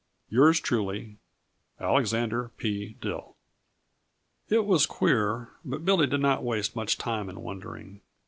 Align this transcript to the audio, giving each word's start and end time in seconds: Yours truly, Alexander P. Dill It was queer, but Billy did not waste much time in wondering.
Yours 0.29 0.59
truly, 0.59 1.17
Alexander 1.79 2.49
P. 2.57 2.95
Dill 2.99 3.35
It 4.49 4.65
was 4.65 4.87
queer, 4.87 5.49
but 5.63 5.85
Billy 5.85 6.07
did 6.07 6.21
not 6.21 6.43
waste 6.43 6.75
much 6.75 6.97
time 6.97 7.29
in 7.29 7.43
wondering. 7.43 8.01